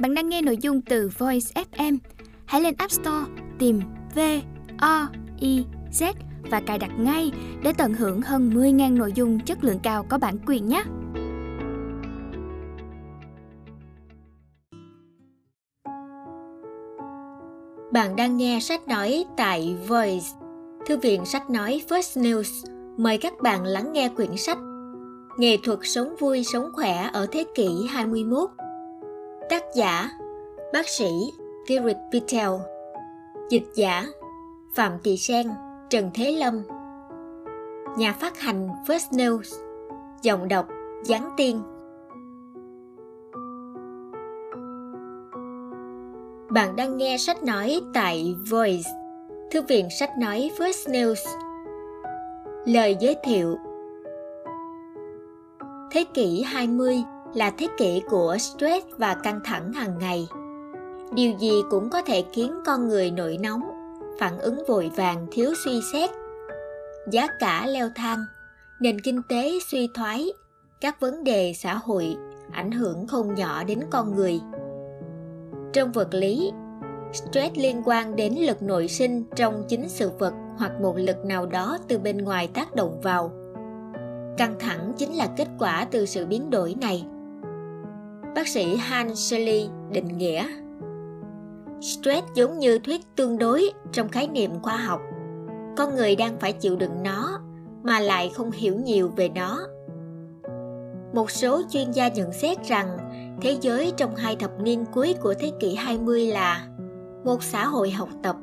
Bạn 0.00 0.14
đang 0.14 0.28
nghe 0.28 0.42
nội 0.42 0.56
dung 0.60 0.80
từ 0.80 1.10
Voice 1.18 1.62
FM. 1.72 1.98
Hãy 2.44 2.60
lên 2.60 2.74
App 2.78 2.90
Store 2.90 3.26
tìm 3.58 3.80
V 4.14 4.18
O 4.78 5.08
I 5.40 5.64
Z 5.92 6.12
và 6.50 6.60
cài 6.60 6.78
đặt 6.78 6.90
ngay 6.98 7.32
để 7.62 7.72
tận 7.78 7.94
hưởng 7.94 8.22
hơn 8.22 8.50
10.000 8.54 8.96
nội 8.96 9.12
dung 9.12 9.40
chất 9.40 9.64
lượng 9.64 9.78
cao 9.82 10.06
có 10.08 10.18
bản 10.18 10.36
quyền 10.46 10.68
nhé. 10.68 10.82
Bạn 17.92 18.16
đang 18.16 18.36
nghe 18.36 18.58
sách 18.60 18.88
nói 18.88 19.24
tại 19.36 19.76
Voice, 19.88 20.26
thư 20.86 20.96
viện 20.96 21.24
sách 21.24 21.50
nói 21.50 21.82
First 21.88 22.22
News. 22.22 22.66
Mời 22.96 23.18
các 23.18 23.32
bạn 23.42 23.64
lắng 23.64 23.92
nghe 23.92 24.08
quyển 24.08 24.36
sách 24.36 24.58
Nghệ 25.38 25.56
thuật 25.62 25.78
sống 25.82 26.16
vui 26.18 26.44
sống 26.44 26.64
khỏe 26.74 27.10
ở 27.12 27.26
thế 27.32 27.44
kỷ 27.54 27.68
21. 27.90 28.50
Tác 29.50 29.64
giả 29.74 30.10
Bác 30.72 30.88
sĩ 30.88 31.10
Garrett 31.68 31.98
Patel 32.12 32.50
Dịch 33.50 33.66
giả 33.74 34.06
Phạm 34.74 34.92
Thị 35.04 35.16
Sen 35.16 35.50
Trần 35.90 36.10
Thế 36.14 36.32
Lâm. 36.32 36.62
Nhà 37.96 38.12
phát 38.12 38.38
hành 38.38 38.68
First 38.86 39.10
News 39.10 39.56
Giọng 40.22 40.48
đọc 40.48 40.68
Giáng 41.02 41.30
Tiên. 41.36 41.62
Bạn 46.50 46.76
đang 46.76 46.96
nghe 46.96 47.16
sách 47.18 47.42
nói 47.42 47.80
tại 47.94 48.34
Voice, 48.50 48.90
thư 49.50 49.62
viện 49.62 49.88
sách 49.98 50.10
nói 50.18 50.50
First 50.58 50.92
News. 50.92 51.38
Lời 52.66 52.96
giới 53.00 53.16
thiệu. 53.24 53.56
Thế 55.90 56.04
kỷ 56.14 56.42
20 56.42 57.02
là 57.34 57.50
thế 57.58 57.68
kỷ 57.78 58.02
của 58.10 58.36
stress 58.40 58.86
và 58.98 59.14
căng 59.14 59.40
thẳng 59.44 59.72
hàng 59.72 59.98
ngày. 59.98 60.28
Điều 61.14 61.38
gì 61.38 61.62
cũng 61.70 61.90
có 61.90 62.02
thể 62.02 62.24
khiến 62.32 62.54
con 62.66 62.88
người 62.88 63.10
nổi 63.10 63.38
nóng, 63.42 63.62
phản 64.18 64.38
ứng 64.38 64.62
vội 64.68 64.90
vàng 64.96 65.26
thiếu 65.30 65.54
suy 65.64 65.80
xét. 65.92 66.10
Giá 67.10 67.26
cả 67.38 67.66
leo 67.66 67.88
thang, 67.96 68.18
nền 68.80 69.00
kinh 69.00 69.22
tế 69.28 69.52
suy 69.70 69.88
thoái, 69.94 70.32
các 70.80 71.00
vấn 71.00 71.24
đề 71.24 71.52
xã 71.56 71.74
hội 71.74 72.16
ảnh 72.52 72.70
hưởng 72.70 73.06
không 73.06 73.34
nhỏ 73.34 73.64
đến 73.64 73.80
con 73.90 74.16
người– 74.16 74.40
trong 75.72 75.92
vật 75.92 76.14
lý, 76.14 76.52
stress 77.12 77.56
liên 77.56 77.82
quan 77.84 78.16
đến 78.16 78.34
lực 78.34 78.62
nội 78.62 78.88
sinh 78.88 79.24
trong 79.36 79.64
chính 79.68 79.88
sự 79.88 80.10
vật 80.18 80.34
hoặc 80.58 80.80
một 80.80 80.96
lực 80.96 81.24
nào 81.24 81.46
đó 81.46 81.78
từ 81.88 81.98
bên 81.98 82.18
ngoài 82.18 82.48
tác 82.54 82.74
động 82.74 83.00
vào. 83.02 83.32
Căng 84.36 84.54
thẳng 84.58 84.92
chính 84.96 85.16
là 85.16 85.28
kết 85.36 85.48
quả 85.58 85.86
từ 85.90 86.06
sự 86.06 86.26
biến 86.26 86.50
đổi 86.50 86.74
này. 86.80 87.06
Bác 88.34 88.48
sĩ 88.48 88.76
Hans 88.76 89.18
Shelley 89.18 89.68
định 89.92 90.18
nghĩa 90.18 90.46
Stress 91.80 92.26
giống 92.34 92.58
như 92.58 92.78
thuyết 92.78 93.00
tương 93.16 93.38
đối 93.38 93.70
trong 93.92 94.08
khái 94.08 94.28
niệm 94.28 94.50
khoa 94.62 94.76
học. 94.76 95.00
Con 95.76 95.96
người 95.96 96.16
đang 96.16 96.40
phải 96.40 96.52
chịu 96.52 96.76
đựng 96.76 97.02
nó 97.02 97.40
mà 97.82 98.00
lại 98.00 98.30
không 98.34 98.50
hiểu 98.50 98.74
nhiều 98.74 99.12
về 99.16 99.28
nó. 99.28 99.58
Một 101.12 101.30
số 101.30 101.62
chuyên 101.70 101.90
gia 101.90 102.08
nhận 102.08 102.32
xét 102.32 102.64
rằng 102.64 102.98
thế 103.40 103.56
giới 103.60 103.92
trong 103.96 104.16
hai 104.16 104.36
thập 104.36 104.60
niên 104.60 104.84
cuối 104.92 105.14
của 105.20 105.34
thế 105.34 105.52
kỷ 105.60 105.74
20 105.74 106.26
là 106.26 106.66
một 107.24 107.42
xã 107.42 107.66
hội 107.66 107.90
học 107.90 108.08
tập 108.22 108.36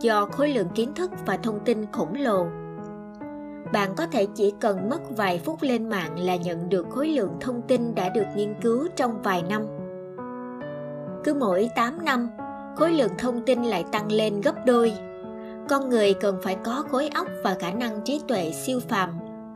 do 0.00 0.26
khối 0.26 0.48
lượng 0.48 0.68
kiến 0.74 0.94
thức 0.94 1.10
và 1.26 1.36
thông 1.36 1.60
tin 1.64 1.86
khổng 1.92 2.14
lồ. 2.14 2.46
Bạn 3.72 3.94
có 3.96 4.06
thể 4.06 4.26
chỉ 4.34 4.52
cần 4.60 4.88
mất 4.90 5.16
vài 5.16 5.38
phút 5.44 5.62
lên 5.62 5.88
mạng 5.88 6.18
là 6.18 6.36
nhận 6.36 6.68
được 6.68 6.86
khối 6.90 7.08
lượng 7.08 7.36
thông 7.40 7.62
tin 7.62 7.94
đã 7.94 8.08
được 8.08 8.26
nghiên 8.36 8.54
cứu 8.60 8.88
trong 8.96 9.22
vài 9.22 9.42
năm. 9.42 9.62
Cứ 11.24 11.34
mỗi 11.34 11.70
8 11.76 12.04
năm, 12.04 12.30
khối 12.76 12.92
lượng 12.92 13.12
thông 13.18 13.44
tin 13.44 13.62
lại 13.62 13.84
tăng 13.92 14.12
lên 14.12 14.40
gấp 14.40 14.66
đôi. 14.66 14.92
Con 15.68 15.88
người 15.88 16.14
cần 16.14 16.38
phải 16.42 16.56
có 16.64 16.84
khối 16.90 17.08
óc 17.08 17.26
và 17.44 17.56
khả 17.60 17.70
năng 17.70 18.00
trí 18.04 18.20
tuệ 18.28 18.52
siêu 18.52 18.80
phàm 18.88 19.10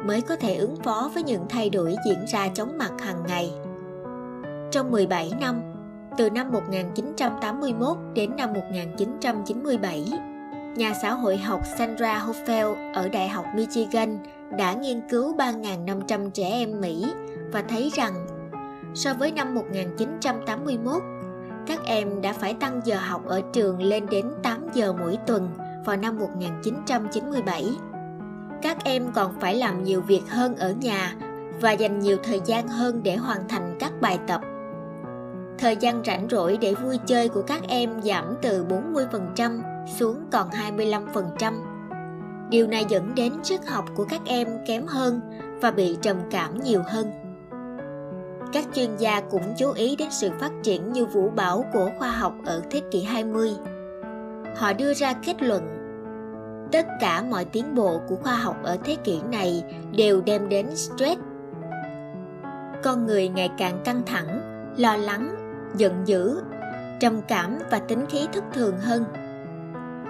mới 0.05 0.21
có 0.21 0.37
thể 0.37 0.55
ứng 0.55 0.77
phó 0.77 1.11
với 1.15 1.23
những 1.23 1.47
thay 1.49 1.71
đổi 1.71 1.97
diễn 2.07 2.19
ra 2.27 2.49
chóng 2.49 2.79
mặt 2.79 2.93
hàng 3.01 3.23
ngày. 3.29 3.53
Trong 4.71 4.91
17 4.91 5.33
năm, 5.41 5.61
từ 6.17 6.31
năm 6.31 6.53
1981 6.53 7.97
đến 8.15 8.37
năm 8.37 8.53
1997, 8.53 10.05
nhà 10.77 10.95
xã 11.03 11.13
hội 11.13 11.37
học 11.37 11.61
Sandra 11.79 12.27
Hoffel 12.27 12.93
ở 12.95 13.09
Đại 13.09 13.29
học 13.29 13.45
Michigan 13.55 14.19
đã 14.59 14.73
nghiên 14.73 15.01
cứu 15.11 15.37
3.500 15.37 16.31
trẻ 16.31 16.49
em 16.51 16.81
Mỹ 16.81 17.07
và 17.53 17.63
thấy 17.63 17.91
rằng 17.95 18.27
so 18.95 19.15
với 19.15 19.33
năm 19.33 19.55
1981, 19.55 21.03
các 21.67 21.81
em 21.85 22.21
đã 22.21 22.33
phải 22.33 22.55
tăng 22.55 22.81
giờ 22.85 22.97
học 22.97 23.27
ở 23.27 23.41
trường 23.53 23.83
lên 23.83 24.07
đến 24.11 24.27
8 24.43 24.69
giờ 24.75 24.93
mỗi 24.93 25.19
tuần 25.27 25.49
vào 25.85 25.97
năm 25.97 26.19
1997. 26.19 27.67
Các 28.63 28.85
em 28.85 29.13
còn 29.13 29.41
phải 29.41 29.55
làm 29.55 29.85
nhiều 29.85 30.01
việc 30.01 30.23
hơn 30.29 30.57
ở 30.57 30.73
nhà 30.73 31.17
và 31.61 31.73
dành 31.73 32.01
nhiều 32.01 32.17
thời 32.23 32.41
gian 32.45 32.69
hơn 32.69 33.03
để 33.03 33.17
hoàn 33.17 33.49
thành 33.49 33.77
các 33.79 33.93
bài 34.01 34.19
tập 34.27 34.41
thời 35.59 35.77
gian 35.77 36.03
rảnh 36.07 36.29
rỗi 36.31 36.59
để 36.61 36.75
vui 36.75 36.99
chơi 37.07 37.29
của 37.29 37.43
các 37.43 37.63
em 37.69 38.03
giảm 38.03 38.35
từ 38.43 38.67
40% 38.95 39.72
xuống 39.87 40.17
còn 40.33 40.49
25%. 40.51 41.53
Điều 42.51 42.67
này 42.67 42.85
dẫn 42.89 43.15
đến 43.15 43.33
sức 43.43 43.69
học 43.69 43.85
của 43.95 44.05
các 44.05 44.21
em 44.25 44.49
kém 44.67 44.87
hơn 44.87 45.21
và 45.61 45.71
bị 45.71 45.97
trầm 46.03 46.17
cảm 46.31 46.61
nhiều 46.61 46.83
hơn. 46.87 47.11
Các 48.53 48.65
chuyên 48.75 48.97
gia 48.97 49.21
cũng 49.21 49.55
chú 49.59 49.73
ý 49.73 49.97
đến 49.97 50.09
sự 50.11 50.31
phát 50.41 50.53
triển 50.63 50.93
như 50.93 51.07
vũ 51.07 51.31
bão 51.31 51.65
của 51.73 51.91
khoa 51.99 52.11
học 52.11 52.35
ở 52.45 52.63
thế 52.71 52.81
kỷ 52.91 53.03
20. 53.03 53.51
Họ 54.57 54.73
đưa 54.73 54.95
ra 54.95 55.13
kết 55.13 55.43
luận 55.43 55.79
tất 56.73 56.87
cả 57.01 57.23
mọi 57.31 57.45
tiến 57.45 57.75
bộ 57.75 58.01
của 58.09 58.17
khoa 58.17 58.35
học 58.35 58.57
ở 58.63 58.77
thế 58.85 58.97
kỷ 59.05 59.21
này 59.31 59.65
đều 59.93 60.21
đem 60.21 60.49
đến 60.49 60.77
stress 60.77 61.21
con 62.83 63.07
người 63.07 63.29
ngày 63.29 63.51
càng 63.59 63.83
căng 63.85 64.03
thẳng 64.07 64.41
lo 64.77 64.97
lắng 64.97 65.35
giận 65.77 66.03
dữ, 66.05 66.41
trầm 67.01 67.21
cảm 67.29 67.59
và 67.71 67.79
tính 67.79 68.07
khí 68.09 68.27
thất 68.33 68.45
thường 68.53 68.79
hơn. 68.79 69.05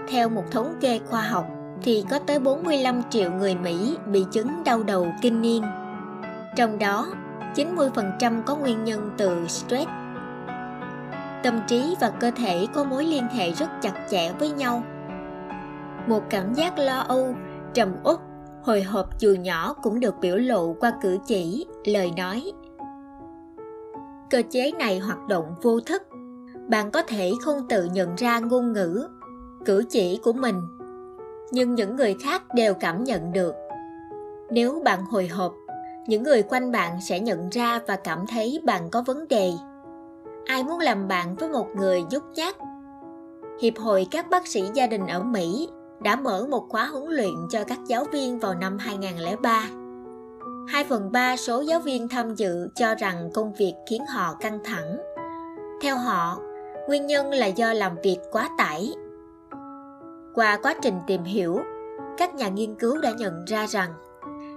Theo 0.09 0.29
một 0.29 0.45
thống 0.51 0.75
kê 0.81 0.99
khoa 0.99 1.23
học 1.23 1.47
thì 1.83 2.05
có 2.11 2.19
tới 2.19 2.39
45 2.39 3.03
triệu 3.11 3.31
người 3.31 3.55
Mỹ 3.55 3.97
bị 4.07 4.25
chứng 4.33 4.65
đau 4.65 4.83
đầu 4.83 5.07
kinh 5.23 5.43
niên. 5.43 5.63
Trong 6.57 6.79
đó, 6.79 7.07
90% 7.55 8.43
có 8.43 8.57
nguyên 8.57 8.85
nhân 8.85 9.11
từ 9.17 9.49
stress. 9.49 9.91
Tâm 11.43 11.61
trí 11.67 11.95
và 12.01 12.11
cơ 12.11 12.31
thể 12.31 12.67
có 12.75 12.85
mối 12.85 13.05
liên 13.05 13.27
hệ 13.29 13.53
rất 13.53 13.71
chặt 13.83 14.07
chẽ 14.11 14.33
với 14.39 14.51
nhau. 14.51 14.83
Một 16.07 16.23
cảm 16.31 16.55
giác 16.55 16.79
lo 16.79 16.99
âu, 16.99 17.35
trầm 17.75 17.95
uất, 18.05 18.17
hồi 18.63 18.83
hộp 18.83 19.19
dù 19.19 19.35
nhỏ 19.41 19.75
cũng 19.83 20.01
được 20.01 20.15
biểu 20.21 20.37
lộ 20.37 20.73
qua 20.81 20.93
cử 21.03 21.19
chỉ, 21.27 21.67
lời 21.85 22.13
nói 22.17 22.53
cơ 24.33 24.43
chế 24.51 24.73
này 24.79 24.99
hoạt 24.99 25.29
động 25.29 25.55
vô 25.63 25.81
thức 25.81 26.03
bạn 26.69 26.91
có 26.91 27.03
thể 27.03 27.33
không 27.45 27.69
tự 27.69 27.85
nhận 27.85 28.15
ra 28.17 28.39
ngôn 28.39 28.73
ngữ 28.73 29.09
cử 29.65 29.85
chỉ 29.91 30.21
của 30.23 30.33
mình. 30.33 30.63
Nhưng 31.53 31.75
những 31.75 31.97
người 31.97 32.17
khác 32.25 32.43
đều 32.55 32.75
cảm 32.75 33.05
nhận 33.05 33.33
được. 33.33 33.55
Nếu 34.51 34.83
bạn 34.85 35.05
hồi 35.05 35.29
hộp 35.29 35.55
những 36.07 36.23
người 36.23 36.43
quanh 36.43 36.73
bạn 36.73 37.01
sẽ 37.01 37.21
nhận 37.21 37.51
ra 37.51 37.81
và 37.87 37.97
cảm 37.97 38.27
thấy 38.27 38.61
bạn 38.65 38.91
có 38.91 39.03
vấn 39.07 39.29
đề. 39.29 39.53
Ai 40.47 40.65
muốn 40.65 40.79
làm 40.79 41.09
bạn 41.09 41.37
với 41.37 41.49
một 41.49 41.67
người 41.77 42.05
dút 42.11 42.23
nhát? 42.35 42.57
Hiệp 43.61 43.79
hội 43.79 44.07
các 44.11 44.31
bác 44.31 44.47
sĩ 44.47 44.63
gia 44.75 44.87
đình 44.87 45.07
ở 45.07 45.23
mỹ 45.23 45.69
đã 46.01 46.17
mở 46.17 46.47
một 46.51 46.67
khóa 46.69 46.87
huấn 46.87 47.05
luyện 47.09 47.35
cho 47.51 47.65
các 47.65 47.79
giáo 47.87 48.05
viên 48.13 48.39
vào 48.39 48.55
năm 48.55 48.79
2003 48.79 49.69
2 50.69 50.85
phần 50.85 51.13
3 51.13 51.37
số 51.37 51.61
giáo 51.61 51.81
viên 51.81 52.09
tham 52.09 52.35
dự 52.35 52.69
cho 52.75 52.95
rằng 52.95 53.31
công 53.35 53.53
việc 53.53 53.75
khiến 53.91 54.07
họ 54.07 54.35
căng 54.41 54.59
thẳng. 54.65 54.97
Theo 55.83 55.97
họ, 55.97 56.39
nguyên 56.89 57.07
nhân 57.07 57.31
là 57.31 57.47
do 57.47 57.73
làm 57.73 57.97
việc 58.03 58.19
quá 58.33 58.49
tải. 58.59 58.95
Qua 60.35 60.59
quá 60.63 60.75
trình 60.83 60.95
tìm 61.07 61.25
hiểu, 61.25 61.61
các 62.19 62.35
nhà 62.35 62.49
nghiên 62.49 62.75
cứu 62.75 62.99
đã 62.99 63.11
nhận 63.11 63.45
ra 63.45 63.67
rằng 63.67 63.91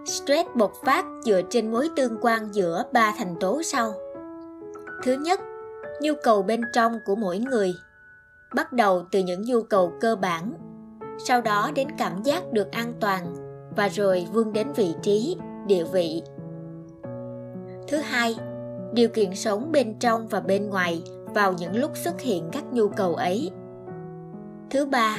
stress 0.05 0.49
bộc 0.55 0.73
phát 0.85 1.05
dựa 1.25 1.41
trên 1.49 1.71
mối 1.71 1.89
tương 1.95 2.17
quan 2.21 2.55
giữa 2.55 2.83
ba 2.93 3.13
thành 3.17 3.35
tố 3.39 3.61
sau. 3.63 3.93
Thứ 5.03 5.13
nhất, 5.13 5.39
nhu 6.01 6.13
cầu 6.23 6.43
bên 6.43 6.61
trong 6.73 6.99
của 7.05 7.15
mỗi 7.15 7.39
người, 7.39 7.73
bắt 8.55 8.73
đầu 8.73 9.03
từ 9.11 9.19
những 9.19 9.41
nhu 9.41 9.63
cầu 9.63 9.93
cơ 10.01 10.15
bản, 10.15 10.53
sau 11.17 11.41
đó 11.41 11.71
đến 11.75 11.87
cảm 11.97 12.23
giác 12.23 12.51
được 12.51 12.71
an 12.71 12.93
toàn 12.99 13.35
và 13.75 13.87
rồi 13.87 14.27
vươn 14.33 14.53
đến 14.53 14.67
vị 14.75 14.93
trí 15.01 15.37
địa 15.67 15.83
vị 15.83 16.21
thứ 17.87 17.97
hai 17.97 18.35
điều 18.93 19.09
kiện 19.09 19.35
sống 19.35 19.71
bên 19.71 19.99
trong 19.99 20.27
và 20.27 20.39
bên 20.39 20.69
ngoài 20.69 21.03
vào 21.33 21.53
những 21.53 21.75
lúc 21.75 21.91
xuất 21.97 22.21
hiện 22.21 22.49
các 22.51 22.63
nhu 22.71 22.89
cầu 22.89 23.15
ấy 23.15 23.51
thứ 24.69 24.85
ba 24.85 25.17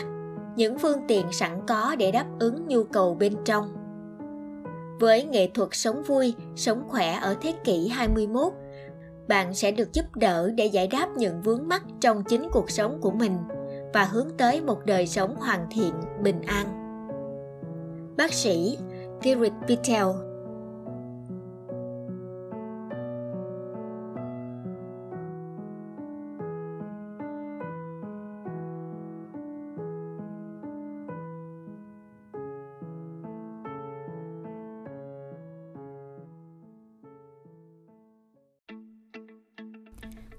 những 0.57 0.79
phương 0.79 0.99
tiện 1.09 1.27
sẵn 1.33 1.61
có 1.69 1.97
để 1.99 2.13
đáp 2.13 2.27
ứng 2.39 2.69
nhu 2.69 2.85
cầu 2.85 3.15
bên 3.15 3.35
trong 3.45 3.87
với 5.01 5.25
nghệ 5.25 5.51
thuật 5.55 5.69
sống 5.73 6.03
vui, 6.03 6.35
sống 6.57 6.83
khỏe 6.89 7.13
ở 7.13 7.37
thế 7.41 7.55
kỷ 7.65 7.89
21, 7.89 8.53
bạn 9.29 9.55
sẽ 9.55 9.71
được 9.71 9.93
giúp 9.93 10.05
đỡ 10.15 10.51
để 10.55 10.67
giải 10.67 10.87
đáp 10.87 11.09
những 11.17 11.43
vướng 11.43 11.69
mắc 11.69 11.83
trong 12.01 12.25
chính 12.25 12.49
cuộc 12.53 12.71
sống 12.71 12.99
của 13.01 13.11
mình 13.11 13.37
và 13.95 14.05
hướng 14.05 14.29
tới 14.39 14.61
một 14.61 14.79
đời 14.85 15.07
sống 15.07 15.37
hoàn 15.37 15.67
thiện, 15.71 15.95
bình 16.23 16.43
an. 16.47 16.67
Bác 18.17 18.33
sĩ 18.33 18.79
Garrett 19.23 19.55
Vittel 19.67 20.07